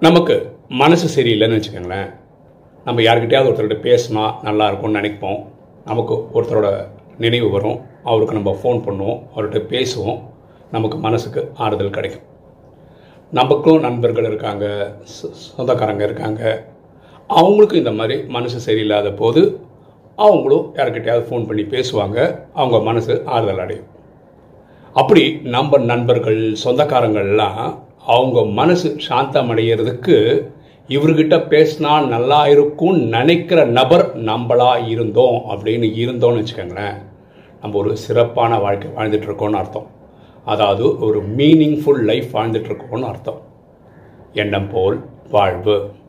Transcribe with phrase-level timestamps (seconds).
[0.00, 2.14] நமக்கு மனசு சரியில்லைன்னு வச்சுக்கோங்களேன்.
[2.84, 5.46] நம்ம யார்கிட்டயாவது ஒருத்தர்கிட்ட பேசினா நல்லா இருக்கும்னு நினைப்போம்.
[5.84, 6.88] நமக்கு ஒருத்தரோட
[7.18, 7.80] நினைவு வரும்.
[8.04, 9.26] அவருக்கு நம்ம ஃபோன் பண்ணுவோம்.
[9.36, 10.22] அவர்கிட்ட பேசுவோம்.
[10.72, 12.22] நமக்கு மனசுக்கு ஆறுதல் கிடைக்கும்.
[13.30, 14.96] நமக்கும் நண்பர்கள் இருக்காங்க.
[15.00, 16.64] சொ- சொந்தக்காரங்க இருக்காங்க.
[17.28, 19.60] அவங்களுக்கும் இந்த மாதிரி மனசு சரியில்லாத போது
[20.16, 22.40] அவங்களும் யார்கிட்டயாவது ஃபோன் பண்ணி பேசுவாங்க.
[22.54, 23.86] அவங்க மனசு ஆறுதல் அடையும்.
[24.92, 30.48] அப்படி நம்ம நண்பர்கள் சொந்தக்காரங்கள்லாம் அவங்க மனசு சாந்தம் அடைகிறதுக்கு
[30.88, 36.94] இவர்கிட்ட பேசினா நல்லா இருக்கும்னு நினைக்கிற நபர் நம்மளா இருந்தோம் அப்படின்னு இருந்தோம்னு வச்சுக்கோங்களேன்.
[37.60, 39.86] நம்ம ஒரு சிறப்பான வாழ்க்கை வாழ்ந்துட்டுருக்கோம்னு அர்த்தம்.
[40.44, 43.40] அதாவது ஒரு மீனிங்ஃபுல் லைஃப் வாழ்ந்துட்டுருக்கோம்னு அர்த்தம்.
[44.32, 45.90] எண்ணம் போல் வாழ்வு.